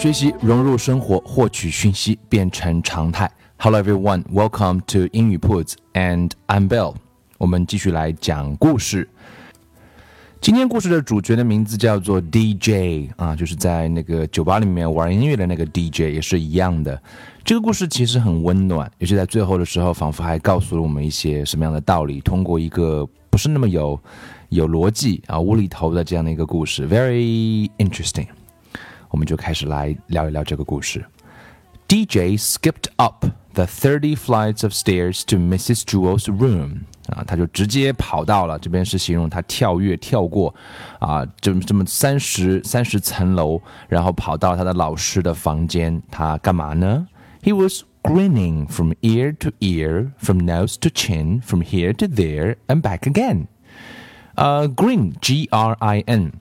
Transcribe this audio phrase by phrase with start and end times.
[0.00, 3.30] 学习融入生活，获取讯息变成常态。
[3.58, 6.94] Hello everyone, welcome to 英语 Puts and I'm Bill。
[7.36, 9.06] 我们继续来讲故事。
[10.40, 16.98] 今天故事的主角的名字叫做 DJ 啊，就是在那个酒吧里面玩音乐的那个 DJ，也是一样的。
[17.44, 22.22] 这个故事其实很温暖，尤其在最后的时候，仿佛还告诉了我们一些什么样的道理。
[22.22, 24.00] 通过一个不是那么有
[24.48, 28.28] 有逻辑啊、无厘头的这样的一个故事，very interesting。
[29.10, 31.04] 我们就开始来聊一聊这个故事。
[31.88, 35.82] DJ skipped up the thirty flights of stairs to Mrs.
[35.82, 36.82] Jewls's room。
[37.08, 40.54] 啊，他就直接跑到了这边是形容他跳跃跳过，
[41.00, 47.08] 啊，这么这么三十三十层楼，然后跑到他的老师的房间，他干嘛呢
[47.42, 52.80] ？He was grinning from ear to ear, from nose to chin, from here to there and
[52.80, 53.46] back again.
[54.36, 56.32] 呃、uh,，grin, G R I N。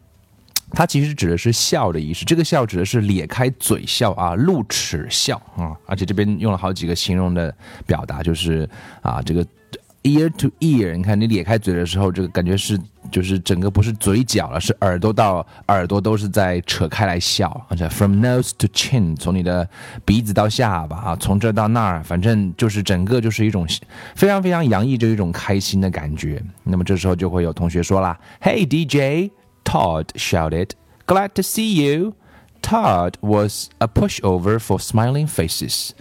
[0.72, 7.54] 它其实指的是笑的意思，这个笑指的是咧开嘴笑啊，露齿笑啊，而且这边用了好几个形容的
[7.86, 8.70] 表达，就是
[9.02, 9.44] 啊，这个
[10.04, 12.80] ear to ear，你看你咧开嘴的时候，这个感觉是
[13.12, 19.68] 就是整个不是嘴角了，是耳朵到耳朵都是在扯开来笑，而且 from nose to chin，从你的
[20.06, 23.68] 鼻子到下巴啊，从这到那儿，反正就是整个就是一种
[24.16, 26.42] 非常非常洋溢着一种开心的感觉。
[26.64, 29.32] 那么这时候就会有同学说啦，Hey DJ。
[29.70, 30.74] Todd shouted,
[31.06, 32.16] Glad to see you.
[32.64, 35.94] Todd was a pushover for smiling faces.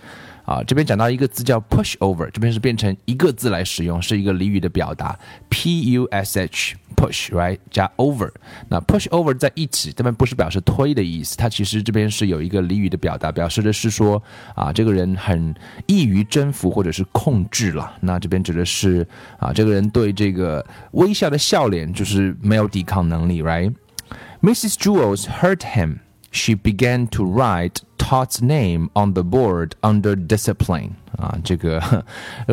[0.49, 5.15] 啊，这边讲到一个字叫 pushover，这边是变成一个字来使用，是一个俚语的表达
[5.51, 8.31] ，p u s h push，right 加 over。
[8.71, 14.23] 那 push over 在一起，这边不是表示推的意思，它其实这边是有一个俚语的表达，表示的是说
[14.55, 15.55] 啊，这个人很
[15.85, 17.93] 易于征服或者是控制了。
[18.01, 19.07] 那这边指的是
[19.39, 24.77] 啊，这个人对这个微笑的笑脸就是没有抵抗能力，right？Mrs.
[24.77, 25.99] Jules heard him.
[26.31, 27.77] She began to write
[28.08, 31.82] Todd's name on the board under discipline 啊，这个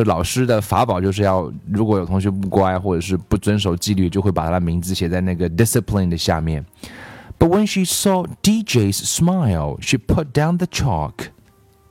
[0.05, 6.65] 老师的法宝就是要，如果有同学不乖或者是不遵守纪律，就会把他的名字写在那个 discipline 的下面。
[7.37, 11.31] But when she saw DJ's smile, she put down the chalk.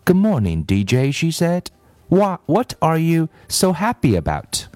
[0.05, 1.65] Good morning, DJ, she said.
[2.09, 4.67] What, what are you so happy about?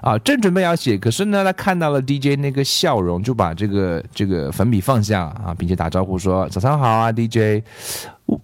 [0.00, 7.62] 啊，正准备要写，可是呢，他看到了 DJ 那个笑容，就把这个这个粉笔放下啊，并且打招呼说：“早上好啊，DJ。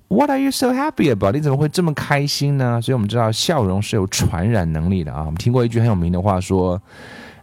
[0.08, 1.32] What are you so happy about？
[1.32, 5.20] 你怎么会这么开心呢？”所以我们知道笑容是有传染能力的啊。
[5.26, 6.80] 我们听过一句很有名的话说：“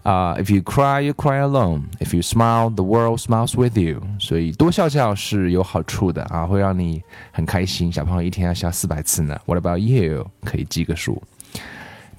[0.04, 1.84] 啊，If you cry, you cry alone.
[2.00, 7.02] If you smile, the world smiles with you。”所以多笑笑是有好处的啊，会让你
[7.32, 7.92] 很开心。
[7.92, 9.40] 小朋友一天要笑四百次呢。
[9.46, 10.28] What about you？
[10.44, 11.22] 可以记个数。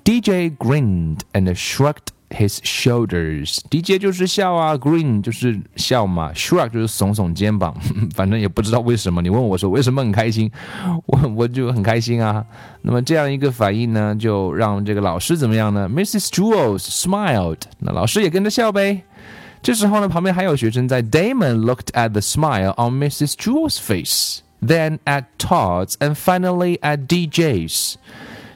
[0.05, 3.60] DJ grinned and shrugged his shoulders。
[3.70, 7.76] DJ 就是笑啊，Green 就是笑嘛，Shrug 就是耸耸肩膀。
[8.16, 10.52] 反正也不知道为什么，你问我说为什么很开心，
[11.06, 12.46] 我我就很开心啊。
[12.82, 16.28] 那么这样一个反应呢，就让这个老师怎么样呢？Mrs.
[16.34, 19.04] Jewls smiled，那老师也跟着笑呗。
[19.62, 21.04] 这时候呢，旁边还有学生在。
[21.04, 23.34] Dameon looked at the smile on Mrs.
[23.34, 27.96] Jewls' face, then at Todd's, and finally at DJ's.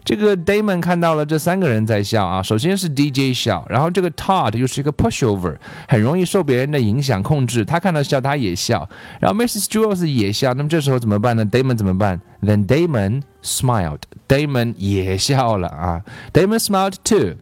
[0.03, 5.55] 这个 Damon 看到了这三个人在笑啊，首先是 DJ 笑，然后这个 Todd 又是一个 pushover，
[5.87, 8.87] 很容易受别人的影响控制，他看到笑他也笑，
[9.19, 9.65] 然后 Mrs.
[9.65, 16.01] Jules 也笑，那么这时候怎么办呢？Damon 怎么办？Then Damon smiled，Damon 也笑了啊
[16.33, 17.35] ，Damon smiled too。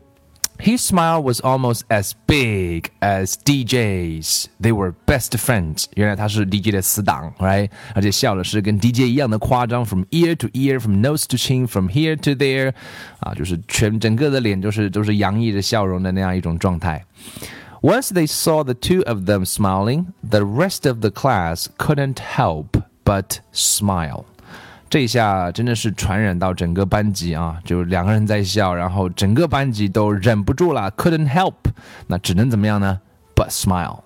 [0.61, 4.47] His smile was almost as big as DJ's.
[4.59, 5.85] They were best friends.
[5.97, 7.69] 原来他是 DJ 的死党，right？
[7.95, 12.73] 而且笑的是跟 DJ 一样的夸张，from ear to ear, from nose to chin, from here to there，
[13.21, 17.05] 啊，就是全整个的脸都是都是洋溢着笑容的那样一种状态。
[17.83, 23.41] Once they saw the two of them smiling, the rest of the class couldn't help but
[23.53, 24.25] smile.
[24.92, 27.58] 这一下真的是传染到整个班级啊！
[27.64, 31.54] 就两个人在笑，然后整个班级都忍不住了，couldn't help，
[32.08, 33.00] 那只能怎么样呢
[33.34, 34.02] ？But smile.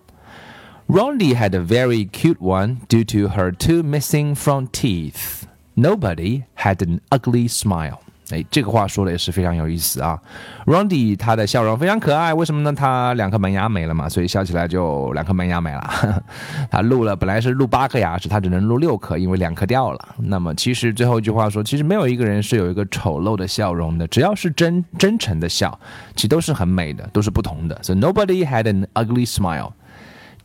[0.88, 5.46] Rondi had a very cute one due to her two missing front teeth.
[5.74, 8.02] Nobody had an ugly smile.
[8.31, 10.19] 哎，这个话说的也是非常有意思啊。
[10.66, 12.74] Rondy 他的笑容非常可爱，为什么呢？
[12.74, 16.24] 他两颗门牙没了嘛，所以笑起来就两颗门牙没了。
[16.72, 20.16] 他录了本来是录八颗牙齿，他只能录六颗，因为两颗掉了。
[20.18, 25.80] 那么其实最后一句话说，其实没有一个人是有一个丑陋的笑容的，只要是真真诚的笑，
[26.16, 27.80] 其实都是很美的，都是不同的。
[27.83, 29.74] So nobody had an ugly smile.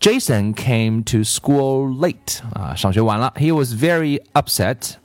[0.01, 3.33] Jason came to school late 啊，上学晚了。
[3.37, 5.00] He was very upset.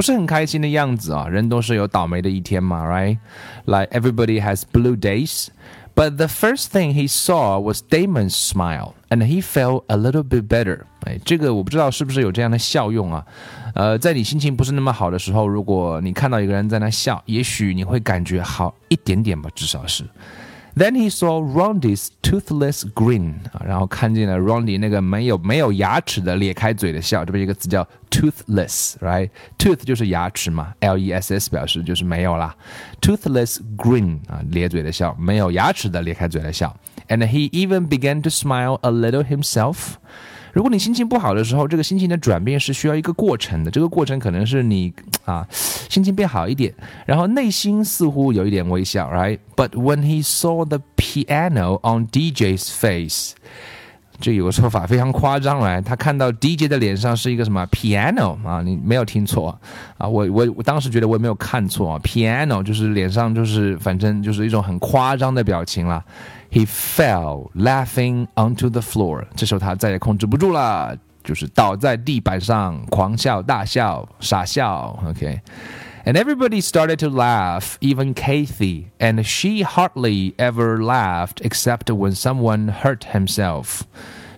[0.00, 5.48] 不是很开心的样子啊，人都是有倒霉的一天嘛，right？Like everybody has blue days.
[5.94, 10.48] But the first thing he saw was Damon's smile, and he felt a little bit
[10.48, 10.84] better.
[11.04, 13.26] 哎，这个我不知道是不是有这样的效用啊？
[13.74, 20.04] 呃，在你心情不是那么好的时候，如果你看到一个人在那笑，也许你会感觉好一点点吧，至少是。
[20.80, 32.56] Then he saw Rondi's toothless grin，然后看见了 Rondi 那个没有没有牙齿的咧开嘴的笑，这边一个词叫 toothless，right？Tooth 就是牙齿嘛，L E S S 表示就是没有啦。
[33.02, 36.74] Toothless grin 啊，咧嘴的笑，没有牙齿的咧开嘴的笑。
[37.08, 39.96] And he even began to smile a little himself。
[40.52, 43.70] 如果你心情不好的时候，这个心情的转变是需要一个过程的。
[43.70, 44.92] 这个过程可能是你
[45.24, 46.74] 啊，心情变好一点，
[47.06, 53.32] 然后内心似乎有一点微笑，right？But when he saw the piano on DJ's face，
[54.20, 58.60] 这有个说法非常夸张来，他看到 DJ 的脸上是一个什么 piano 啊？
[58.62, 59.58] 你没有听错
[59.96, 66.04] 啊，我我我当时觉得我也没有看错啊，piano 就是脸上就是反正就是一种很夸张的表情了。
[66.52, 69.24] He fell laughing onto the floor。
[69.34, 74.98] 这时候他再也控制不住了，就是倒在地板上狂笑、大笑、傻笑。
[75.06, 75.40] OK。
[76.05, 83.05] And everybody started to laugh, even Kathy, and she hardly ever laughed except when someone hurt
[83.11, 83.81] himself.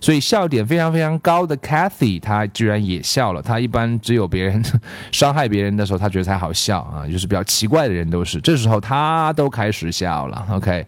[0.00, 3.42] 所以笑点非常非常高的 Kathy，她居然也笑了。
[3.42, 4.64] 她一般只有别人
[5.12, 8.40] 伤害别人的时候，她觉得才好笑啊，就是比较奇怪的人都是。
[8.40, 10.46] 这时候她都开始笑了。
[10.50, 10.86] OK。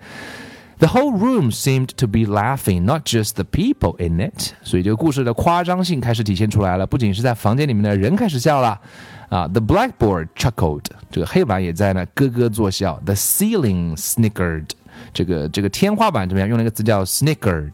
[0.77, 4.53] The whole room seemed to be laughing, not just the people in it。
[4.61, 8.79] 所以这个故事的夸张性开始体现出来了，不仅是在房间里面的人开始笑了，
[9.29, 12.99] 啊，the blackboard chuckled，这个黑板也在那咯咯作笑。
[13.05, 14.69] The ceiling snickered，
[15.13, 16.49] 这个这个天花板怎么样？
[16.49, 17.71] 用了一个词叫 snickered。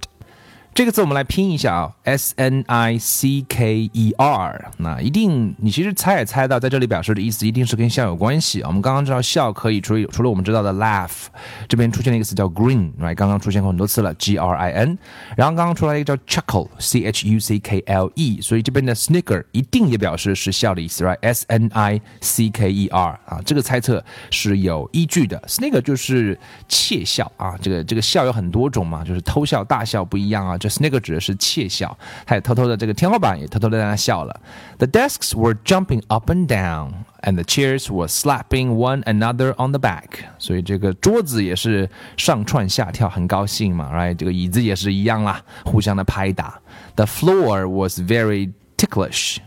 [0.74, 4.72] 这个字我们来拼一下啊，s n i c k e r。
[4.78, 8.62] 那一定，你其实猜也猜到，在这里表示的意思一定是跟笑有关系。
[8.62, 11.26] 我们刚刚知道笑可以除除了我们知道的 laugh，
[11.68, 14.98] 这边出现了一个词叫 grin，来刚刚出现过很多次了，g r i n。
[15.36, 18.40] 然后刚刚出来一个叫 chuckle，c h u c k l e。
[18.40, 25.38] 所以这边的 snicker 一定也表示是笑的意思，right？s n i c k e r 啊，这个猜测是有依据的。
[25.48, 26.40] snicker 就是
[26.70, 30.58] 窃笑啊，这个这个笑有很多种嘛，就是偷笑、大笑不一样啊。
[30.61, 34.41] just 那个指的是窃笑，他也偷偷的这个天花板也偷偷的在那笑了。
[34.79, 36.93] The desks were jumping up and down,
[37.23, 40.25] and the chairs were slapping one another on the back。
[40.39, 44.15] 所以这个桌子也是上窜下跳，很高兴嘛，right？
[44.15, 46.61] 这个椅子也是一样啦，互相的拍打。
[46.97, 49.39] The floor was very ticklish。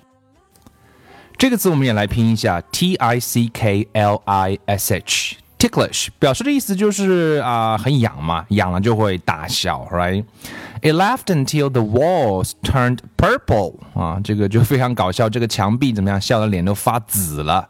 [1.38, 5.38] 这个字我们也来拼一下，T I C K L I S H。
[5.59, 17.69] Ticklish 表示的意思就是啊、很痒嘛，痒了就会大笑，right？It laughed until the walls turned purple 啊，这个就非常搞笑，这个墙壁怎么样，笑的脸都发紫了。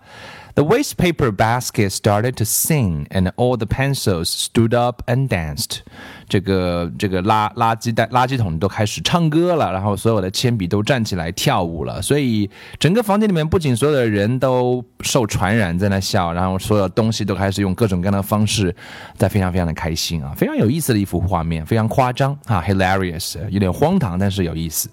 [0.56, 5.80] The waste paper basket started to sing, and all the pencils stood up and danced.
[6.28, 12.02] 这个这个垃垃圾袋垃圾桶都开始唱歌了，然后所有的铅笔都站起来跳舞了。
[12.02, 18.76] 所以整个房间里面不仅所有的人都受传染在那笑，然后所有东西都开始用各种各样的方式
[19.16, 24.90] 在非常非常的开心啊，非常有意思的一幅画面，非常夸张啊，hilarious，有点荒唐，但是有意思。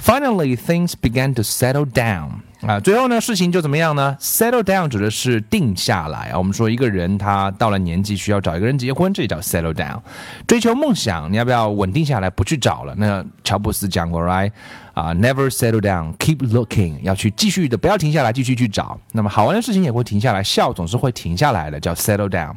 [0.00, 2.42] Finally, things began to settle down.
[2.65, 6.37] 啊，最后呢，事情就怎么样呢？Settle down 指的是定下来啊。
[6.37, 9.99] 我们说一个人他到了年纪需要找一个人结婚，这也叫 settle down。
[10.47, 12.95] 追求梦想，你要不要稳定下来，不去找了？
[12.95, 14.51] 那乔布斯讲过，right？
[14.93, 18.97] 啊，never settle down，keep looking，要去继续的，不要停下来，继续去找。
[19.11, 22.53] 那么好玩的事情也会停下来，笑总是会停下来的，叫 settle down。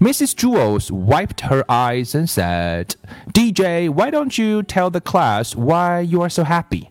[0.00, 0.32] Mrs.
[0.32, 2.94] Jules wiped her eyes and said,
[3.32, 6.88] DJ, why don't you tell the class why you are so happy?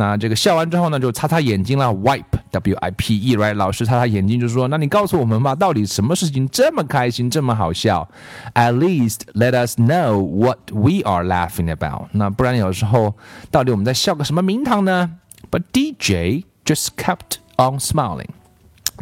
[0.00, 3.52] 那这个笑完之后呢，就擦擦眼睛了，wipe，w i p e，right？
[3.52, 8.08] 老师擦擦眼睛就说：“那你告诉我们吧，到底什么事情这么开心，这么好笑
[8.54, 12.06] ？At least let us know what we are laughing about。
[12.12, 13.14] 那不然有时候
[13.50, 15.10] 到底我们在笑个什么名堂呢
[15.50, 18.30] ？But DJ just kept on smiling。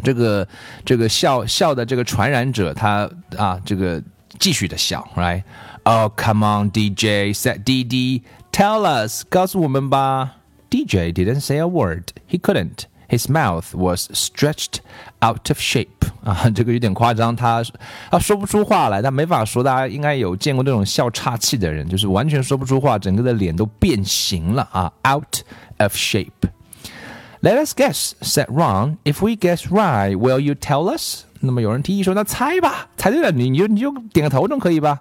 [0.03, 0.45] 这个
[0.83, 4.03] 这个笑笑的这个传染者，他啊，这个
[4.37, 10.35] 继续的笑，right？Oh come on, DJ said DD, tell us，告诉我们吧。
[10.70, 12.04] DJ didn't say a word.
[12.28, 12.86] He couldn't.
[13.06, 14.78] His mouth was stretched
[15.20, 17.62] out of shape 啊，这个有点夸张，他
[18.10, 19.62] 他说不出话来，他没法说。
[19.62, 25.42] 大家应该有见过这种笑岔气的人，就是完全说不出话，整个的脸都变形了啊，out
[25.78, 28.96] of shape。Let us guess, said Ron.
[29.04, 31.24] If we guess right, will you tell us?
[31.40, 35.00] 那么有人提议说，那猜吧，猜对了你你就你就点个头总可以吧？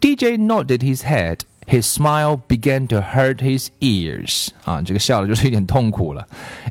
[0.00, 1.40] DJ nodded his head.
[1.66, 4.50] His smile began to hurt his ears.
[4.64, 6.26] 啊，这个笑的就是有点痛苦了。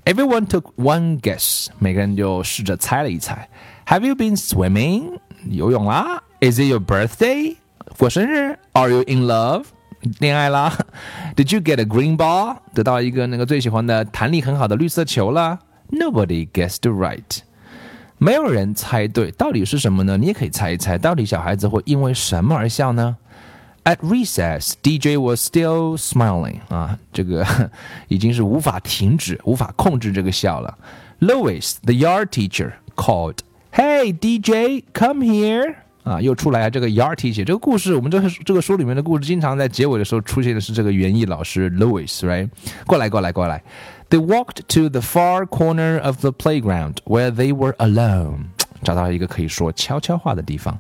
[0.06, 1.68] Everyone took one guess.
[1.80, 3.50] 每个人就试着猜了一猜。
[3.88, 5.20] Have you been swimming?
[5.50, 6.24] 游泳啦？
[6.40, 7.58] Is it your birthday?
[7.98, 8.58] 过生日？
[8.72, 9.66] Are you in love?
[10.20, 10.78] 恋爱啦？
[11.36, 12.58] Did you get a green ball?
[12.74, 15.60] 得到一个那个最喜欢的弹力很好的绿色球啦？
[15.92, 17.40] Nobody guessed right.
[18.18, 20.16] 没有人猜对，到底是什么呢？
[20.16, 23.18] 你也可以猜一猜，到底小孩子会因为什么而笑呢
[23.84, 26.62] ？At recess, DJ was still smiling.
[26.70, 27.46] 啊，这个
[28.08, 30.78] 已经是无法停止、无法控制这个笑了。
[31.20, 33.38] Louis, the yard teacher, called,
[33.72, 37.44] "Hey, DJ, come here." 啊，又出来这个 yard teacher。
[37.44, 42.50] 这个故事，我们这个这个书里面的故事，经常在结尾的时候出现的是这个园艺老师 Louis，right？
[42.86, 43.64] 过来，过来，过来。
[44.10, 48.50] They walked to the far corner of the playground where they were alone.
[48.84, 50.80] 找到一个可以说悄悄话的地方。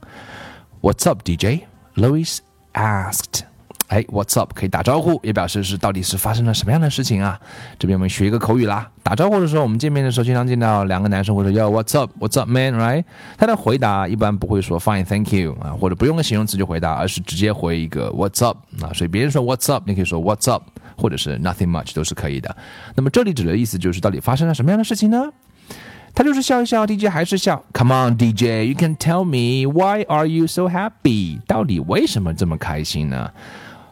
[0.82, 1.62] What's up, DJ?
[1.96, 2.38] Louis
[2.75, 3.43] asked.
[3.89, 4.53] 哎，What's up？
[4.55, 7.41] 可以打招呼，也表示是到底是发生了什么样的事情啊？
[7.77, 8.89] 这边我们学一个口语啦。
[9.03, 13.03] 打招呼的时候，我们见面的时候，经常见到两个男生会说 Yo，What's up？What's up, man？Right？
[13.37, 18.59] 他的回答一般不会说 Fine，Thank you 啊，或者不用个形容词就回答，而是直接回一个 What's up？
[18.81, 20.63] 啊，所以别人说 What's up，你可以说 What's up，
[20.97, 22.57] 或者是 Nothing much 都是可以的。
[22.95, 25.29] 那么这里指的意思就是到底发生了什么样的事情呢？
[26.14, 27.62] 他就是笑一笑，DJ 还是笑。
[27.74, 31.42] Come on, DJ, you can tell me why are you so happy？
[31.46, 33.32] 到底为什么这么开心呢？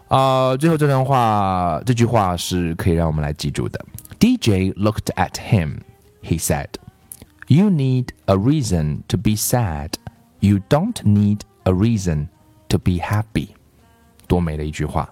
[0.08, 3.84] 啊，最后这段话，这句话是可以让我们来记住的。
[4.20, 5.80] DJ looked at him.
[6.22, 6.68] He said,
[7.48, 9.90] "You need a reason to be sad.
[10.40, 12.28] You don't need a reason
[12.70, 13.50] to be happy."
[14.28, 15.10] 多美的一句话！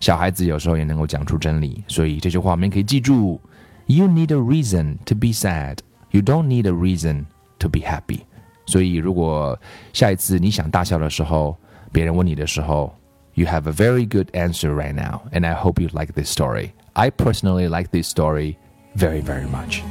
[0.00, 3.38] 小孩子有时候也能够讲出真理，所以这句话我们可以记住：
[3.86, 5.78] You need a reason to be sad.
[6.10, 7.26] You don't need a reason
[7.58, 8.20] to be happy。
[8.66, 9.58] 所以，如果
[9.92, 11.56] 下一次你想大笑的时候，
[11.92, 12.94] 别人问你的时候，
[13.34, 16.70] you have a very good answer right now, and I hope you like this story.
[16.94, 18.56] I personally like this story
[18.96, 19.82] very, very much.